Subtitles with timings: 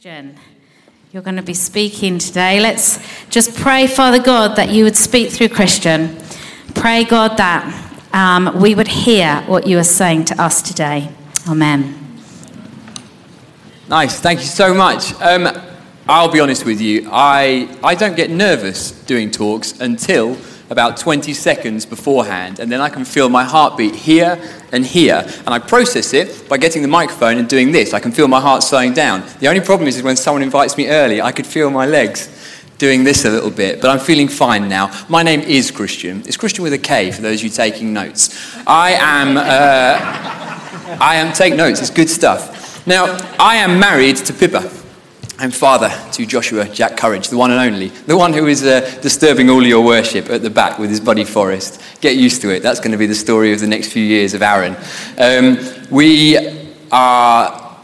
[0.00, 0.36] Christian,
[1.10, 2.60] you're going to be speaking today.
[2.60, 3.00] Let's
[3.30, 6.16] just pray, Father God, that you would speak through Christian.
[6.76, 7.66] Pray, God, that
[8.12, 11.10] um, we would hear what you are saying to us today.
[11.48, 11.98] Amen.
[13.88, 15.14] Nice, thank you so much.
[15.20, 15.48] Um,
[16.06, 20.36] I'll be honest with you, I, I don't get nervous doing talks until
[20.70, 24.38] about 20 seconds beforehand, and then I can feel my heartbeat here
[24.72, 25.24] and here.
[25.26, 27.94] And I process it by getting the microphone and doing this.
[27.94, 29.22] I can feel my heart slowing down.
[29.40, 32.34] The only problem is, is when someone invites me early, I could feel my legs
[32.78, 34.92] doing this a little bit, but I'm feeling fine now.
[35.08, 36.20] My name is Christian.
[36.26, 38.56] It's Christian with a K for those of you taking notes.
[38.66, 42.86] I am, uh, I am, take notes, it's good stuff.
[42.86, 44.77] Now, I am married to Pippa.
[45.40, 48.80] I'm father to Joshua Jack Courage, the one and only, the one who is uh,
[49.00, 51.80] disturbing all your worship at the back with his buddy Forrest.
[52.00, 52.60] Get used to it.
[52.60, 54.76] That's going to be the story of the next few years of Aaron.
[55.16, 55.58] Um,
[55.92, 57.78] we are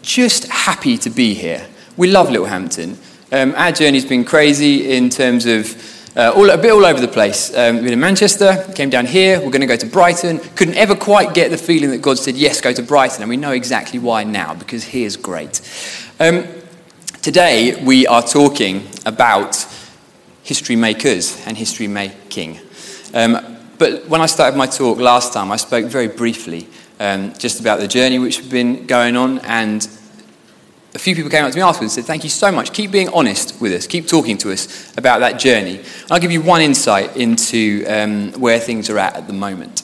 [0.00, 1.66] just happy to be here.
[1.98, 2.96] We love Littlehampton.
[3.30, 5.76] Um, our journey's been crazy in terms of
[6.16, 7.54] uh, all, a bit all over the place.
[7.54, 10.38] Um, we've been in Manchester, came down here, we're going to go to Brighton.
[10.56, 13.22] Couldn't ever quite get the feeling that God said, yes, go to Brighton.
[13.22, 15.60] And we know exactly why now, because here's great.
[16.20, 16.46] Um,
[17.22, 19.66] today, we are talking about
[20.44, 22.60] history makers and history making.
[23.12, 26.68] Um, but when I started my talk last time, I spoke very briefly
[27.00, 29.88] um, just about the journey which had been going on and
[30.94, 32.72] a few people came up to me afterwards and said, Thank you so much.
[32.72, 33.88] Keep being honest with us.
[33.88, 35.80] Keep talking to us about that journey.
[36.12, 39.82] I'll give you one insight into um, where things are at at the moment.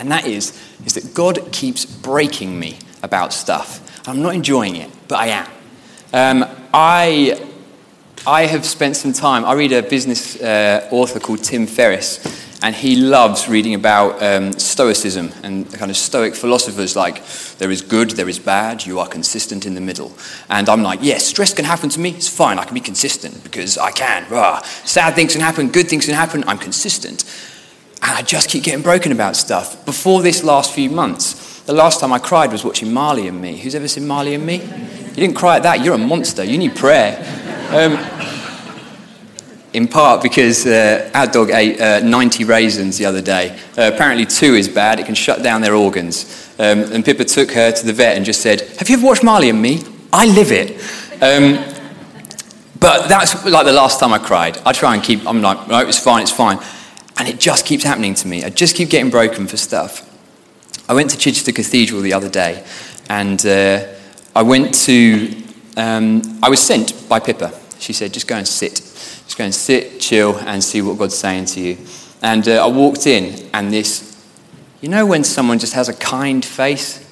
[0.00, 3.85] And that is, is that God keeps breaking me about stuff.
[4.08, 5.46] I'm not enjoying it, but I am.
[6.12, 7.44] Um, I,
[8.24, 12.24] I have spent some time, I read a business uh, author called Tim Ferriss,
[12.62, 17.26] and he loves reading about um, Stoicism and kind of Stoic philosophers like,
[17.58, 20.12] there is good, there is bad, you are consistent in the middle.
[20.48, 23.42] And I'm like, yes, stress can happen to me, it's fine, I can be consistent
[23.42, 24.24] because I can.
[24.30, 24.60] Rah.
[24.84, 27.24] Sad things can happen, good things can happen, I'm consistent.
[28.02, 29.84] And I just keep getting broken about stuff.
[29.84, 33.56] Before this last few months, the last time I cried was watching Marley and Me.
[33.58, 34.62] Who's ever seen Marley and Me?
[34.62, 37.18] You didn't cry at that, you're a monster, you need prayer.
[37.70, 37.98] Um,
[39.72, 43.50] in part because uh, our dog ate uh, 90 raisins the other day.
[43.76, 46.48] Uh, apparently, two is bad, it can shut down their organs.
[46.58, 49.22] Um, and Pippa took her to the vet and just said, Have you ever watched
[49.22, 49.82] Marley and me?
[50.12, 50.80] I live it.
[51.20, 51.62] Um,
[52.78, 54.58] but that's like the last time I cried.
[54.64, 56.58] I try and keep, I'm like, no, it's fine, it's fine.
[57.16, 58.44] And it just keeps happening to me.
[58.44, 60.05] I just keep getting broken for stuff.
[60.88, 62.64] I went to Chichester Cathedral the other day
[63.08, 63.86] and uh,
[64.34, 65.34] I went to,
[65.76, 67.52] um, I was sent by Pippa.
[67.78, 68.74] She said, just go and sit.
[68.74, 71.78] Just go and sit, chill, and see what God's saying to you.
[72.22, 74.24] And uh, I walked in, and this,
[74.80, 77.02] you know, when someone just has a kind face?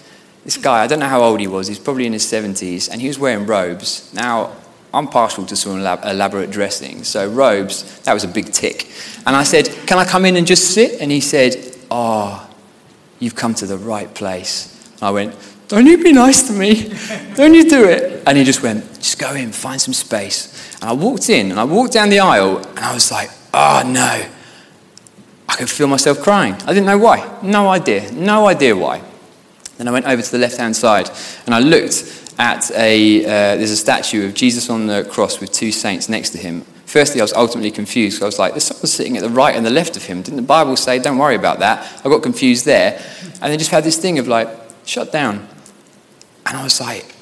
[0.45, 3.01] This guy, I don't know how old he was, he's probably in his 70s, and
[3.01, 4.13] he was wearing robes.
[4.15, 4.55] Now,
[4.93, 8.89] I'm partial to some elaborate dressing, so robes, that was a big tick.
[9.27, 11.01] And I said, Can I come in and just sit?
[11.01, 11.57] And he said,
[11.91, 12.49] Oh,
[13.25, 14.71] you've come to the right place.
[15.01, 15.35] I went,
[15.69, 16.93] Don't you be nice to me?
[17.35, 18.23] Don't you do it?
[18.27, 20.77] And he just went, Just go in, find some space.
[20.81, 23.83] And I walked in and I walked down the aisle and I was like, oh
[23.87, 24.27] no.
[25.49, 26.55] I could feel myself crying.
[26.55, 27.39] I didn't know why.
[27.43, 28.11] No idea.
[28.13, 29.03] No idea why.
[29.79, 31.11] Then I went over to the left hand side
[31.47, 35.53] and I looked at a, uh, there's a statue of Jesus on the cross with
[35.53, 36.65] two saints next to him.
[36.95, 38.23] Firstly, I was ultimately confused.
[38.23, 40.23] I was like, there's someone sitting at the right and the left of him.
[40.23, 42.01] Didn't the Bible say, don't worry about that?
[42.07, 43.03] I got confused there.
[43.43, 44.49] And then just had this thing of like,
[44.85, 45.49] shut down.
[46.47, 47.17] And I was like,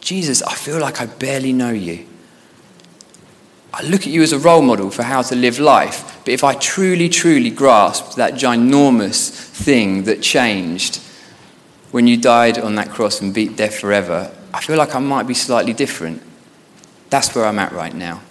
[0.00, 2.06] Jesus, I feel like I barely know you.
[3.74, 6.22] I look at you as a role model for how to live life.
[6.24, 10.96] But if I truly, truly grasped that ginormous thing that changed
[11.90, 15.26] when you died on that cross and beat death forever, I feel like I might
[15.26, 16.22] be slightly different.
[17.10, 18.22] That's where I'm at right now.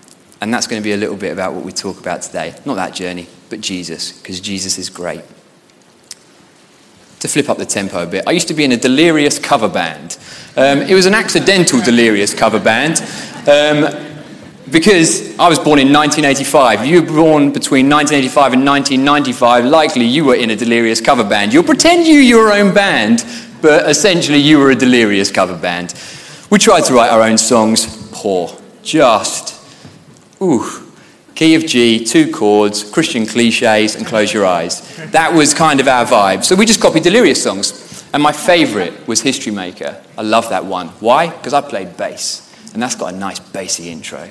[0.41, 2.55] And that's going to be a little bit about what we talk about today.
[2.65, 5.21] Not that journey, but Jesus, because Jesus is great.
[7.19, 9.67] To flip up the tempo a bit, I used to be in a Delirious cover
[9.67, 10.17] band.
[10.55, 13.01] Um, it was an accidental Delirious cover band.
[13.47, 14.07] Um,
[14.71, 16.85] because I was born in 1985.
[16.85, 19.65] You were born between 1985 and 1995.
[19.65, 21.53] Likely you were in a Delirious cover band.
[21.53, 23.25] You'll pretend you your own band,
[23.61, 25.95] but essentially you were a Delirious cover band.
[26.49, 28.09] We tried to write our own songs.
[28.11, 28.55] Poor.
[28.83, 29.58] Just.
[30.41, 30.85] Ooh.
[31.35, 34.95] Key of G, two chords, Christian cliches, and close your eyes.
[35.11, 36.43] That was kind of our vibe.
[36.43, 38.03] So we just copied Delirious songs.
[38.13, 40.01] And my favorite was History Maker.
[40.17, 40.87] I love that one.
[40.99, 41.29] Why?
[41.29, 42.51] Because I played bass.
[42.73, 44.29] And that's got a nice bassy intro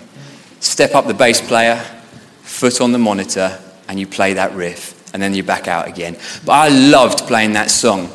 [0.61, 1.77] step up the bass player,
[2.43, 3.59] foot on the monitor,
[3.89, 6.17] and you play that riff, and then you back out again.
[6.45, 8.11] But I loved playing that song.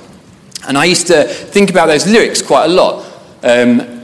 [0.67, 3.05] And I used to think about those lyrics quite a lot.
[3.43, 4.01] Um,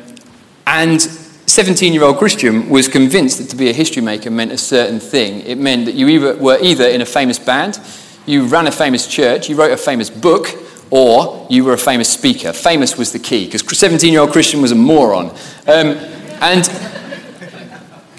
[0.68, 1.02] And
[1.50, 5.00] 17 year old Christian was convinced that to be a history maker meant a certain
[5.00, 5.42] thing.
[5.42, 7.80] It meant that you either, were either in a famous band,
[8.26, 10.48] you ran a famous church, you wrote a famous book,
[10.92, 12.54] or you were a famous speaker.
[12.54, 15.30] Famous was the key, because 17 year old Christian was a moron.
[15.68, 15.98] Um,
[16.42, 16.99] and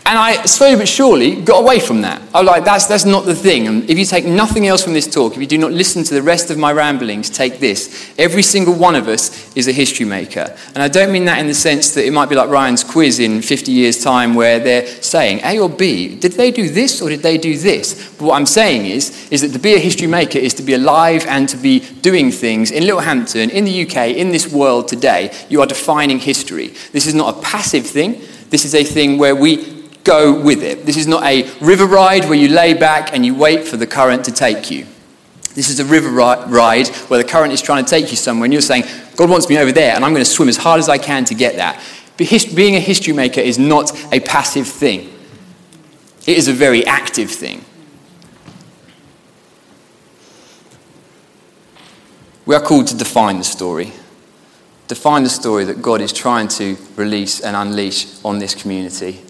[0.07, 2.21] and I slowly but surely got away from that.
[2.35, 3.67] I was like, that's, that's not the thing.
[3.67, 6.15] And if you take nothing else from this talk, if you do not listen to
[6.15, 8.13] the rest of my ramblings, take this.
[8.19, 10.57] Every single one of us is a history maker.
[10.75, 13.21] And I don't mean that in the sense that it might be like Ryan's quiz
[13.21, 17.09] in 50 years' time where they're saying, A or B, did they do this or
[17.09, 18.11] did they do this?
[18.17, 20.75] But what I'm saying is, is that to be a history maker is to be
[20.75, 25.33] alive and to be doing things in Littlehampton, in the UK, in this world today.
[25.49, 26.69] You are defining history.
[26.93, 28.21] This is not a passive thing.
[28.51, 30.87] This is a thing where we go with it.
[30.87, 33.87] This is not a river ride where you lay back and you wait for the
[33.87, 34.87] current to take you.
[35.55, 38.53] This is a river ride where the current is trying to take you somewhere and
[38.53, 38.85] you're saying,
[39.17, 41.25] God wants me over there and I'm going to swim as hard as I can
[41.27, 41.83] to get that.
[42.17, 45.13] Being a history maker is not a passive thing,
[46.27, 47.65] it is a very active thing.
[52.47, 53.93] We are called to define the story.
[54.89, 59.21] Define the story that God is trying to release and unleash on this community.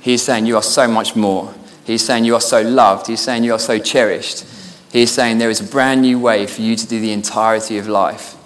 [0.00, 1.54] He's saying, You are so much more.
[1.84, 3.06] He's saying, You are so loved.
[3.06, 4.44] He's saying, You are so cherished.
[4.92, 7.86] He's saying, There is a brand new way for you to do the entirety of
[7.86, 8.36] life.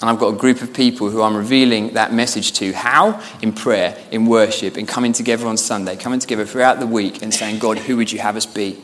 [0.00, 2.72] And I've got a group of people who I'm revealing that message to.
[2.72, 3.22] How?
[3.40, 7.32] In prayer, in worship, in coming together on Sunday, coming together throughout the week and
[7.32, 8.82] saying, God, who would you have us be?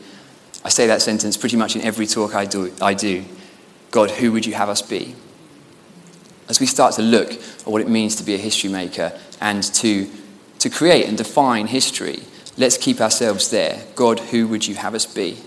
[0.63, 2.73] I say that sentence pretty much in every talk I do.
[2.81, 3.25] I do.
[3.91, 5.15] God, who would you have us be?
[6.47, 9.63] As we start to look at what it means to be a history maker and
[9.75, 10.09] to
[10.61, 12.21] to create and define history.
[12.57, 13.83] Let's keep ourselves there.
[13.95, 15.37] God, who would you have us be?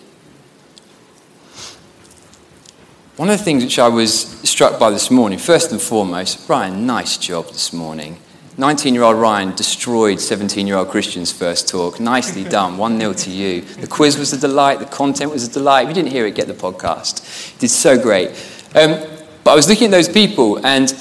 [3.16, 6.84] One of the things which I was struck by this morning, first and foremost, Ryan,
[6.84, 8.18] nice job this morning.
[8.56, 12.00] 19 year old Ryan destroyed 17 year old Christian's first talk.
[12.00, 12.76] Nicely done.
[12.76, 13.60] 1 0 to you.
[13.60, 14.80] The quiz was a delight.
[14.80, 15.82] The content was a delight.
[15.82, 17.52] If you didn't hear it, get the podcast.
[17.54, 18.30] You did so great.
[18.74, 19.00] Um,
[19.44, 20.92] but I was looking at those people and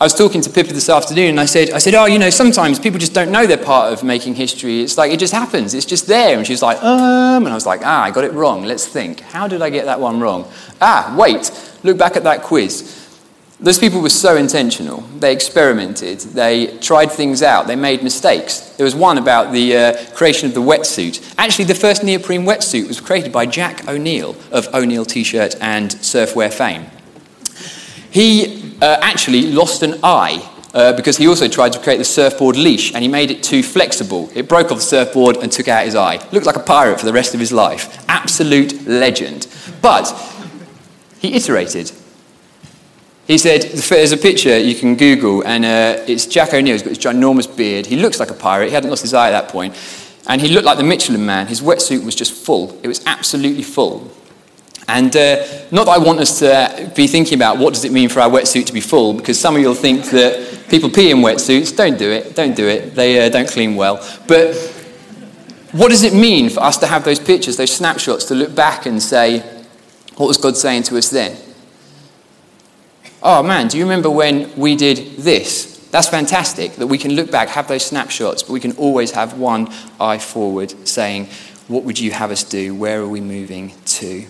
[0.00, 2.30] I was talking to Pippa this afternoon and I said, I said, oh, you know,
[2.30, 4.80] sometimes people just don't know they're part of making history.
[4.80, 5.74] It's like it just happens.
[5.74, 6.38] It's just there.
[6.38, 8.62] And she's like, um, and I was like, ah, I got it wrong.
[8.62, 9.18] Let's think.
[9.18, 10.48] How did I get that one wrong?
[10.80, 11.50] Ah, wait,
[11.82, 12.94] look back at that quiz.
[13.58, 15.00] Those people were so intentional.
[15.18, 16.20] They experimented.
[16.20, 17.66] They tried things out.
[17.66, 18.60] They made mistakes.
[18.76, 21.34] There was one about the uh, creation of the wetsuit.
[21.38, 26.52] Actually, the first neoprene wetsuit was created by Jack O'Neill of O'Neill T-shirt and surfwear
[26.54, 26.86] fame.
[28.18, 30.44] He uh, actually lost an eye
[30.74, 33.62] uh, because he also tried to create the surfboard leash and he made it too
[33.62, 34.28] flexible.
[34.34, 36.16] It broke off the surfboard and took out his eye.
[36.32, 38.04] Looked like a pirate for the rest of his life.
[38.08, 39.46] Absolute legend.
[39.80, 40.12] But
[41.20, 41.92] he iterated.
[43.28, 46.72] He said, there's a picture you can Google, and uh, it's Jack O'Neill.
[46.72, 47.86] He's got this ginormous beard.
[47.86, 48.66] He looks like a pirate.
[48.66, 49.76] He hadn't lost his eye at that point.
[50.26, 51.46] And he looked like the Michelin man.
[51.46, 52.80] His wetsuit was just full.
[52.82, 54.10] It was absolutely full.
[54.88, 58.08] And uh, not that I want us to be thinking about what does it mean
[58.08, 61.10] for our wetsuit to be full, because some of you will think that people pee
[61.10, 61.76] in wetsuits.
[61.76, 62.34] Don't do it.
[62.34, 62.94] Don't do it.
[62.94, 63.96] They uh, don't clean well.
[64.26, 64.56] But
[65.72, 68.86] what does it mean for us to have those pictures, those snapshots, to look back
[68.86, 69.40] and say,
[70.16, 71.36] what was God saying to us then?
[73.22, 75.86] Oh man, do you remember when we did this?
[75.90, 79.38] That's fantastic that we can look back, have those snapshots, but we can always have
[79.38, 81.26] one eye forward saying,
[81.66, 82.74] What would you have us do?
[82.74, 84.26] Where are we moving to?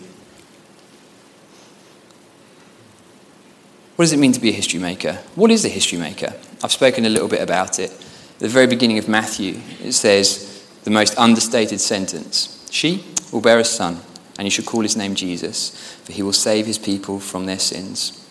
[3.98, 5.14] What does it mean to be a history maker?
[5.34, 6.32] What is a history maker?
[6.62, 7.90] I've spoken a little bit about it.
[7.90, 13.58] At the very beginning of Matthew, it says the most understated sentence She will bear
[13.58, 13.98] a son,
[14.38, 17.58] and you shall call his name Jesus, for he will save his people from their
[17.58, 18.24] sins.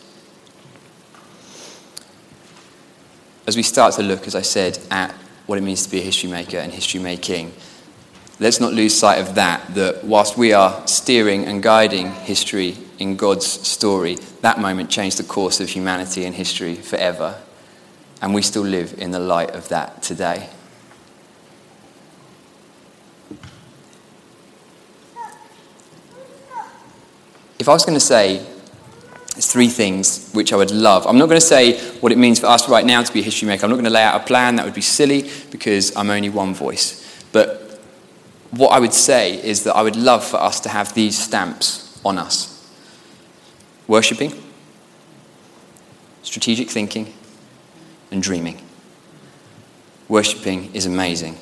[3.46, 5.12] As we start to look, as I said, at
[5.48, 7.52] what it means to be a history maker and history making,
[8.40, 13.16] let's not lose sight of that, that whilst we are steering and guiding history in
[13.16, 17.42] God's story, that moment changed the course of humanity and history forever.
[18.22, 20.50] And we still live in the light of that today.
[27.60, 28.46] If I was going to say
[29.40, 32.48] three things which I would love, I'm not going to say what it means for
[32.48, 33.66] us right now to be a history maker.
[33.66, 36.30] I'm not going to lay out a plan, that would be silly because I'm only
[36.30, 37.04] one voice.
[37.32, 37.80] But
[38.52, 42.00] what I would say is that I would love for us to have these stamps
[42.04, 42.57] on us
[43.88, 44.34] worshipping,
[46.24, 47.14] strategic thinking,
[48.12, 48.62] and dreaming.
[50.08, 51.38] Worshipping is amazing.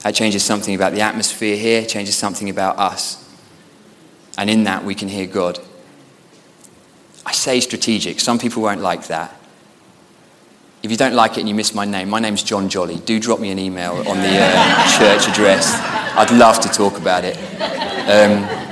[0.00, 3.22] That changes something about the atmosphere here, changes something about us.
[4.38, 5.58] And in that, we can hear God.
[7.24, 9.34] I say strategic, some people won't like that.
[10.82, 12.96] if you don't like it and you miss my name, my name's John Jolly.
[12.96, 15.74] Do drop me an email on the uh, church address.
[16.14, 17.36] I'd love to talk about it.
[18.08, 18.65] Um,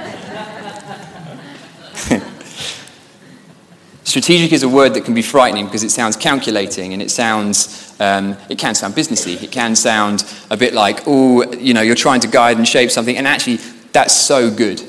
[4.14, 7.92] strategic is a word that can be frightening because it sounds calculating and it sounds,
[7.98, 9.42] um, it can sound businessy.
[9.42, 12.92] It can sound a bit like, oh, you know, you're trying to guide and shape
[12.92, 13.16] something.
[13.16, 13.56] And actually,
[13.92, 14.80] that's so good.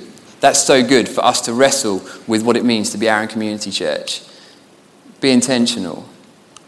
[0.42, 3.72] That's so good for us to wrestle with what it means to be our community
[3.72, 4.22] church.
[5.22, 6.08] Be intentional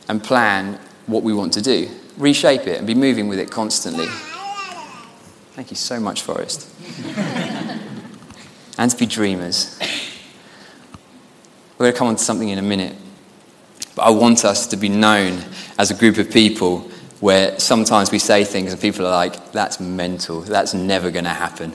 [0.10, 1.92] and plan what we want to do.
[2.18, 4.08] Reshape it and be moving with it constantly.
[5.54, 6.68] Thank you so much, Forrest.
[8.80, 9.78] and to be dreamers.
[11.78, 12.96] We're going to come on to something in a minute.
[13.96, 15.44] But I want us to be known
[15.78, 19.80] as a group of people where sometimes we say things and people are like, that's
[19.80, 20.42] mental.
[20.42, 21.74] That's never going to happen.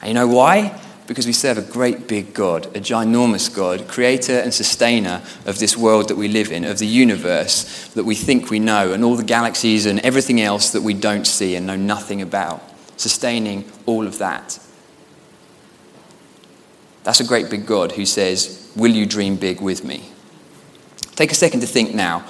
[0.00, 0.80] And you know why?
[1.06, 5.76] Because we serve a great big God, a ginormous God, creator and sustainer of this
[5.76, 9.16] world that we live in, of the universe that we think we know, and all
[9.16, 12.62] the galaxies and everything else that we don't see and know nothing about,
[12.96, 14.58] sustaining all of that.
[17.04, 20.10] That's a great big God who says, Will you dream big with me?
[21.14, 22.26] Take a second to think now.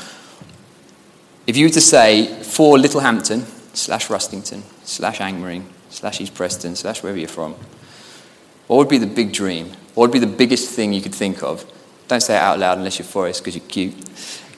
[1.46, 7.02] If you were to say for Littlehampton slash Rustington slash Angmering slash East Preston, slash
[7.02, 7.54] wherever you're from,
[8.66, 9.72] what would be the big dream?
[9.94, 11.64] What would be the biggest thing you could think of?
[12.08, 13.94] Don't say it out loud unless you're Forrest because you're cute.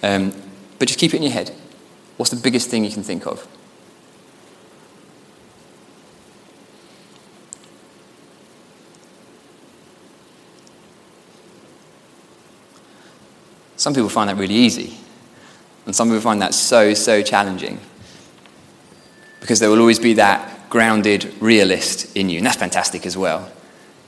[0.03, 0.33] Um,
[0.79, 1.53] but just keep it in your head.
[2.17, 3.47] What's the biggest thing you can think of?
[13.87, 14.99] Some people find that really easy,
[15.85, 17.79] and some people find that so, so challenging.
[19.41, 22.39] Because there will always be that grounded realist in you.
[22.39, 23.49] And that's fantastic as well.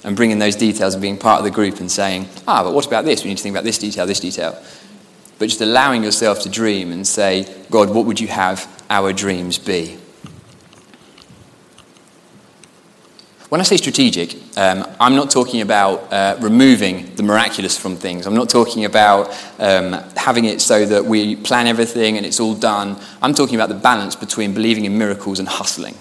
[0.02, 2.88] And bringing those details and being part of the group and saying, ah, but what
[2.88, 3.22] about this?
[3.22, 4.60] We need to think about this detail, this detail.
[5.38, 9.58] But just allowing yourself to dream and say, God, what would you have our dreams
[9.58, 9.96] be?
[13.48, 18.26] When I say strategic, um, I'm not talking about uh, removing the miraculous from things.
[18.26, 22.54] I'm not talking about um, having it so that we plan everything and it's all
[22.54, 23.00] done.
[23.22, 25.94] I'm talking about the balance between believing in miracles and hustling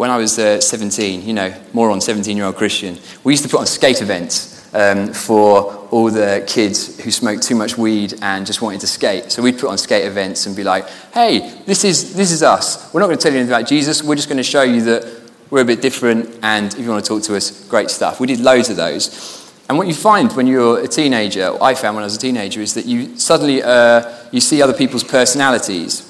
[0.00, 3.42] when I was uh, 17, you know, more on 17 year old Christian, we used
[3.42, 8.14] to put on skate events um, for all the kids who smoked too much weed
[8.22, 9.30] and just wanted to skate.
[9.30, 12.90] So we'd put on skate events and be like, hey, this is, this is us.
[12.94, 14.02] We're not going to tell you anything about Jesus.
[14.02, 15.19] We're just going to show you that
[15.50, 16.38] we're a bit different.
[16.42, 18.20] And if you want to talk to us, great stuff.
[18.20, 19.52] We did loads of those.
[19.68, 22.60] And what you find when you're a teenager, I found when I was a teenager,
[22.60, 26.06] is that you suddenly uh, you see other people's personalities.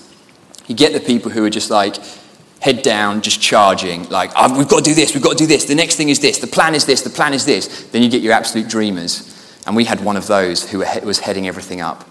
[0.66, 1.96] You get the people who are just like,
[2.60, 5.46] head down, just charging, like, oh, we've got to do this, we've got to do
[5.46, 7.84] this, the next thing is this, the plan is this, the plan is this.
[7.84, 9.26] Then you get your absolute dreamers.
[9.66, 12.08] And we had one of those who was heading everything up.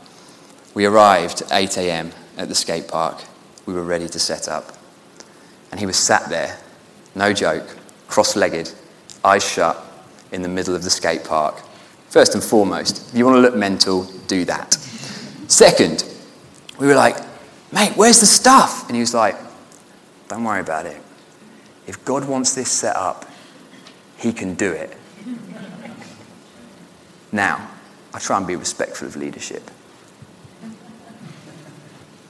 [0.74, 2.12] We arrived at 8 a.m.
[2.38, 3.24] at the skate park.
[3.66, 4.78] We were ready to set up.
[5.72, 6.58] And he was sat there,
[7.16, 8.72] no joke, cross legged,
[9.24, 9.78] eyes shut,
[10.32, 11.56] in the middle of the skate park.
[12.10, 14.74] First and foremost, if you want to look mental, do that.
[15.48, 16.04] Second,
[16.80, 17.18] we were like,
[17.72, 18.88] mate, where's the stuff?
[18.88, 19.36] And he was like,
[20.28, 21.02] don't worry about it.
[21.88, 23.26] If God wants this set up,
[24.18, 24.96] He can do it.
[27.32, 27.70] Now,
[28.14, 29.70] I try and be respectful of leadership.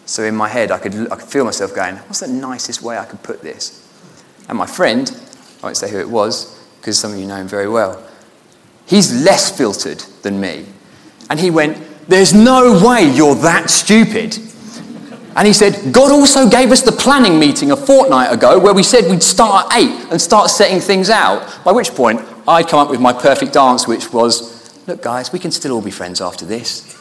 [0.05, 2.97] So in my head, I could, I could feel myself going, what's the nicest way
[2.97, 3.85] I could put this?
[4.49, 5.09] And my friend,
[5.61, 8.03] I won't say who it was, because some of you know him very well,
[8.87, 10.65] he's less filtered than me.
[11.29, 11.77] And he went,
[12.07, 14.37] There's no way you're that stupid.
[15.35, 18.83] And he said, God also gave us the planning meeting a fortnight ago where we
[18.83, 21.63] said we'd start at 8 and start setting things out.
[21.63, 25.39] By which point, I'd come up with my perfect dance, which was, look, guys, we
[25.39, 26.97] can still all be friends after this.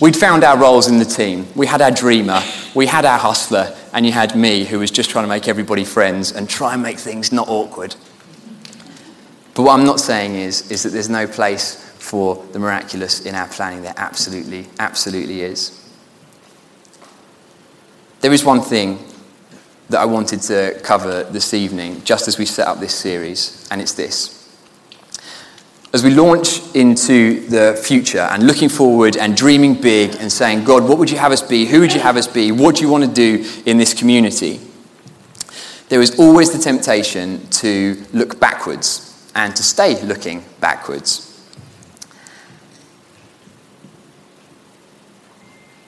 [0.00, 1.46] We'd found our roles in the team.
[1.54, 2.42] We had our dreamer,
[2.74, 5.84] we had our hustler, and you had me who was just trying to make everybody
[5.84, 7.94] friends and try and make things not awkward.
[9.54, 13.34] But what I'm not saying is, is that there's no place for the miraculous in
[13.34, 13.82] our planning.
[13.82, 15.78] There absolutely, absolutely is.
[18.20, 18.98] There is one thing
[19.90, 23.80] that I wanted to cover this evening, just as we set up this series, and
[23.80, 24.41] it's this.
[25.94, 30.88] As we launch into the future and looking forward and dreaming big and saying, God,
[30.88, 31.66] what would you have us be?
[31.66, 32.50] Who would you have us be?
[32.50, 34.58] What do you want to do in this community?
[35.90, 41.28] There is always the temptation to look backwards and to stay looking backwards.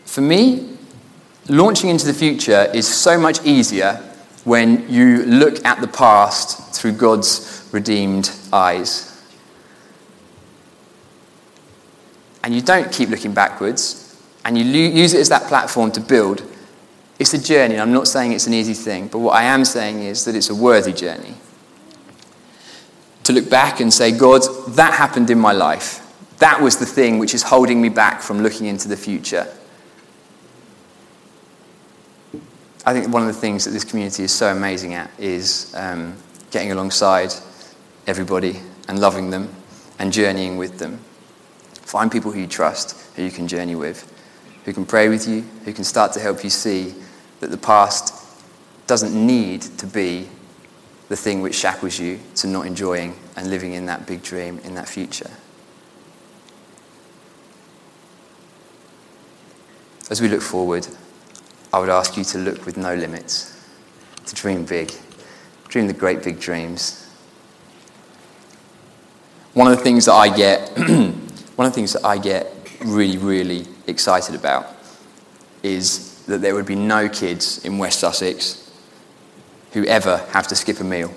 [0.05, 0.77] For me,
[1.49, 3.95] launching into the future is so much easier
[4.45, 9.14] when you look at the past through God's redeemed eyes.
[12.45, 16.01] And you don't keep looking backwards, and you lo- use it as that platform to
[16.01, 16.43] build,
[17.19, 17.75] it's a journey.
[17.75, 20.35] And I'm not saying it's an easy thing, but what I am saying is that
[20.35, 21.35] it's a worthy journey.
[23.25, 26.03] To look back and say, God, that happened in my life.
[26.39, 29.47] That was the thing which is holding me back from looking into the future.
[32.85, 36.15] I think one of the things that this community is so amazing at is um,
[36.51, 37.33] getting alongside
[38.07, 39.49] everybody and loving them
[39.99, 41.01] and journeying with them.
[41.85, 44.11] Find people who you trust, who you can journey with,
[44.65, 46.95] who can pray with you, who can start to help you see
[47.41, 48.25] that the past
[48.87, 50.29] doesn't need to be
[51.09, 54.75] the thing which shackles you to not enjoying and living in that big dream, in
[54.75, 55.31] that future.
[60.11, 60.87] As we look forward,
[61.73, 63.53] I would ask you to look with no limits,
[64.27, 64.93] to dream big,
[65.69, 67.09] dream the great big dreams.
[69.55, 70.73] One of the things that I get,
[71.57, 72.53] one of the things that I get
[72.85, 74.67] really, really excited about
[75.63, 78.71] is that there would be no kids in West Sussex
[79.73, 81.13] who ever have to skip a meal.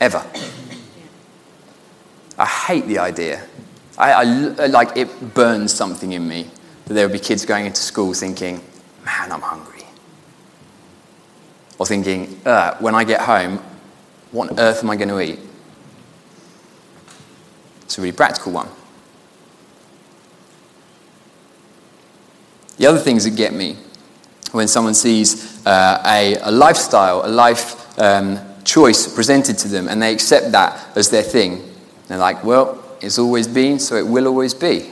[0.00, 0.24] Ever.
[2.38, 3.42] I hate the idea.
[3.98, 6.50] I, I, like it burns something in me
[6.84, 8.62] that there would be kids going into school thinking,
[9.04, 9.84] man, I'm hungry.
[11.78, 13.58] Or thinking, uh, when I get home,
[14.32, 15.38] what on earth am I going to eat?
[17.82, 18.68] It's a really practical one.
[22.78, 23.76] The other things that get me
[24.52, 30.00] when someone sees uh, a, a, lifestyle, a life um, choice presented to them, and
[30.00, 31.62] they accept that as their thing.
[32.08, 34.90] They're like, well, it's always been, so it will always be.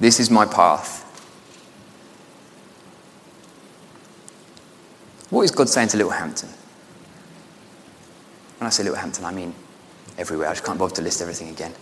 [0.00, 1.00] This is my path.
[5.30, 6.48] What is God saying to Littlehampton?
[8.58, 9.54] When I say Littlehampton, I mean
[10.18, 10.48] everywhere.
[10.48, 11.72] I just can't bother to list everything again.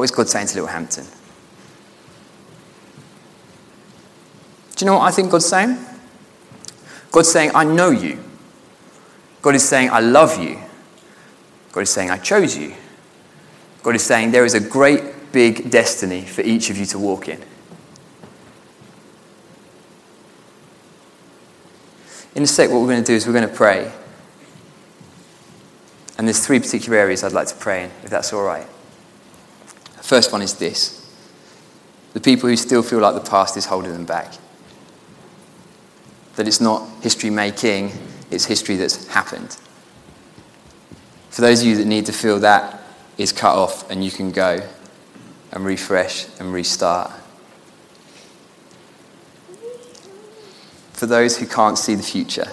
[0.00, 1.04] What is God saying to Littlehampton?
[4.74, 5.76] Do you know what I think God's saying?
[7.12, 8.18] God's saying, I know you.
[9.42, 10.58] God is saying, I love you.
[11.72, 12.72] God is saying, I chose you.
[13.82, 17.28] God is saying, there is a great big destiny for each of you to walk
[17.28, 17.44] in.
[22.34, 23.92] In a sec, what we're going to do is we're going to pray.
[26.16, 28.66] And there's three particular areas I'd like to pray in, if that's all right.
[30.10, 31.08] First one is this
[32.14, 34.34] the people who still feel like the past is holding them back
[36.34, 37.92] that it's not history making,
[38.28, 39.56] it's history that's happened.
[41.30, 42.82] For those of you that need to feel that
[43.18, 44.68] is cut off and you can go
[45.52, 47.12] and refresh and restart.
[50.92, 52.48] For those who can't see the future.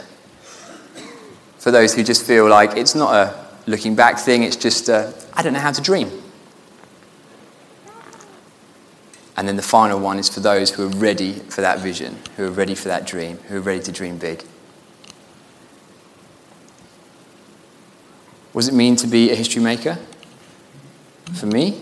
[1.57, 5.41] For those who just feel like it's not a looking back thing, it's just I
[5.41, 6.25] don't know how to dream.
[9.37, 12.47] And then the final one is for those who are ready for that vision, who
[12.47, 14.43] are ready for that dream, who are ready to dream big.
[18.51, 19.99] What does it mean to be a history maker?
[21.35, 21.79] For me,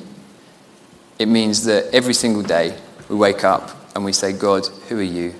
[1.17, 5.03] it means that every single day we wake up and we say, God, who are
[5.03, 5.33] you?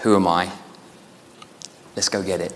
[0.00, 0.52] Who am I?
[1.96, 2.52] Let's go get it.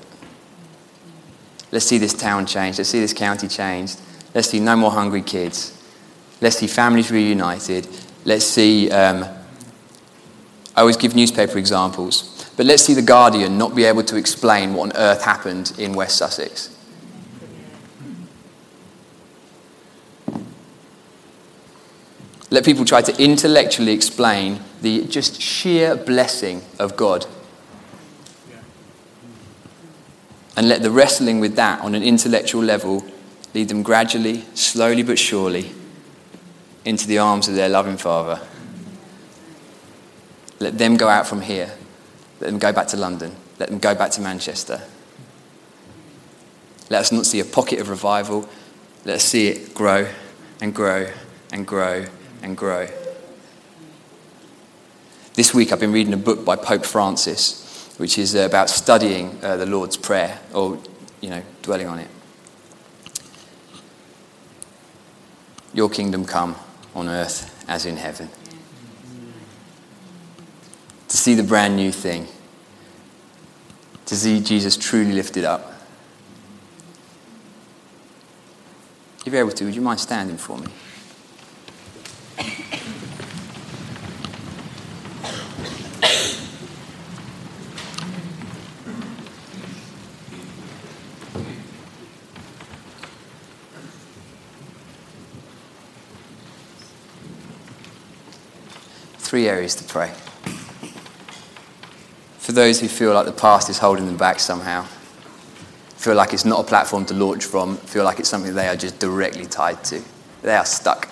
[1.72, 2.76] Let's see this town change.
[2.76, 3.98] Let's see this county changed.
[4.34, 5.74] Let's see no more hungry kids.
[6.42, 7.88] Let's see families reunited.
[8.28, 9.24] Let's see, um,
[10.76, 14.74] I always give newspaper examples, but let's see The Guardian not be able to explain
[14.74, 16.76] what on earth happened in West Sussex.
[22.50, 27.24] Let people try to intellectually explain the just sheer blessing of God.
[30.54, 33.06] And let the wrestling with that on an intellectual level
[33.54, 35.72] lead them gradually, slowly but surely,
[36.88, 38.40] into the arms of their loving Father.
[40.58, 41.70] Let them go out from here.
[42.40, 43.36] Let them go back to London.
[43.58, 44.80] Let them go back to Manchester.
[46.88, 48.48] Let us not see a pocket of revival.
[49.04, 50.08] Let us see it grow
[50.62, 51.12] and grow
[51.52, 52.06] and grow
[52.42, 52.88] and grow.
[55.34, 59.58] This week I've been reading a book by Pope Francis, which is about studying uh,
[59.58, 60.78] the Lord's Prayer, or,
[61.20, 62.08] you know, dwelling on it.
[65.74, 66.56] Your kingdom come
[66.94, 68.28] on earth as in heaven.
[71.08, 72.28] To see the brand new thing.
[74.06, 75.72] To see Jesus truly lifted up.
[79.24, 80.68] If you're able to, would you mind standing for me?
[99.48, 100.12] Areas to pray.
[102.38, 104.84] For those who feel like the past is holding them back somehow,
[105.96, 108.76] feel like it's not a platform to launch from, feel like it's something they are
[108.76, 110.02] just directly tied to.
[110.42, 111.08] They are stuck.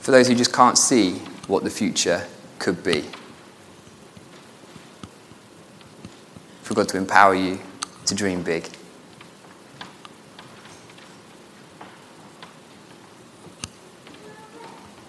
[0.00, 2.26] For those who just can't see what the future
[2.58, 3.04] could be.
[6.62, 7.60] For God to empower you
[8.06, 8.68] to dream big.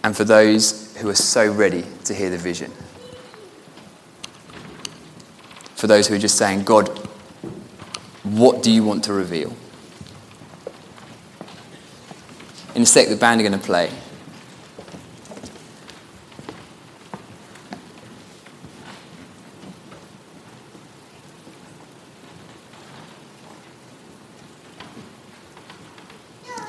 [0.04, 2.72] And for those who are so ready to hear the vision.
[5.76, 6.88] For those who are just saying, God,
[8.24, 9.56] what do you want to reveal?
[12.74, 13.92] In a sec, the band are going to play.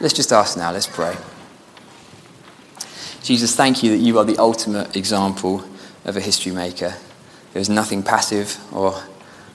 [0.01, 1.17] Let's just ask now, let's pray.
[3.23, 5.63] Jesus, thank you that you are the ultimate example
[6.05, 6.97] of a history maker.
[7.53, 9.01] There's nothing passive or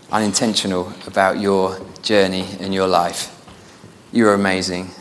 [0.09, 3.33] unintentional about your journey and your life.
[4.13, 4.91] You are amazing.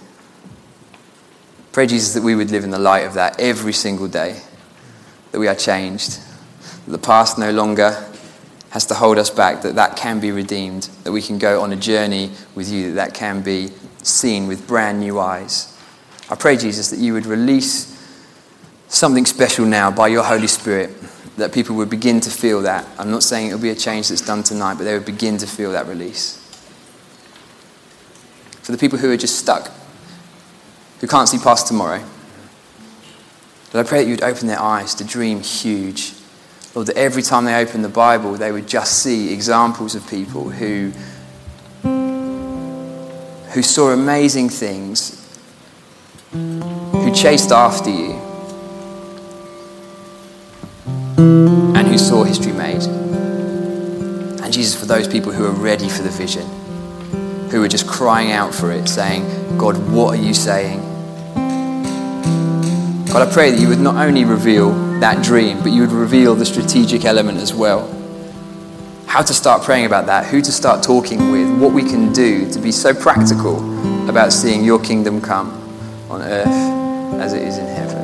[1.71, 4.41] Pray, Jesus, that we would live in the light of that every single day,
[5.31, 6.19] that we are changed,
[6.87, 8.05] that the past no longer
[8.71, 11.73] has to hold us back, that that can be redeemed, that we can go on
[11.73, 13.69] a journey with you, that that can be
[14.03, 15.73] seen with brand new eyes.
[16.29, 17.96] I pray, Jesus, that you would release
[18.89, 20.91] something special now by your Holy Spirit,
[21.37, 22.87] that people would begin to feel that.
[22.99, 25.47] I'm not saying it'll be a change that's done tonight, but they would begin to
[25.47, 26.43] feel that release.
[28.63, 29.71] For the people who are just stuck,
[31.01, 32.03] who can't see past tomorrow,
[33.73, 36.15] Lord, I pray that you would open their eyes to dream huge.
[36.75, 40.51] Lord, that every time they open the Bible, they would just see examples of people
[40.51, 40.93] who
[43.53, 45.39] who saw amazing things,
[46.33, 48.13] who chased after you,
[52.17, 52.83] saw history made.
[54.43, 56.47] And Jesus, for those people who are ready for the vision,
[57.51, 59.23] who are just crying out for it, saying,
[59.59, 60.81] God, what are you saying?
[63.13, 66.35] God, I pray that you would not only reveal that dream, but you would reveal
[66.35, 67.93] the strategic element as well
[69.07, 72.51] how to start praying about that, who to start talking with, what we can do
[72.51, 73.57] to be so practical
[74.11, 75.49] about seeing your kingdom come
[76.11, 76.47] on earth
[77.21, 77.96] as it is in heaven.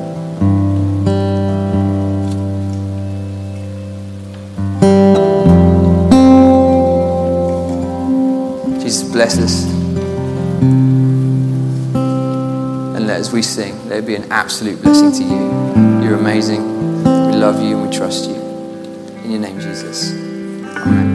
[9.23, 9.63] Bless us.
[12.95, 16.03] And let as we sing, let it be an absolute blessing to you.
[16.03, 16.61] You're amazing.
[17.05, 18.35] We love you and we trust you.
[19.23, 20.11] In your name, Jesus.
[20.11, 21.12] Amen.